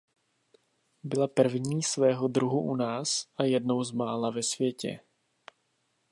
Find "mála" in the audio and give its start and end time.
3.91-4.29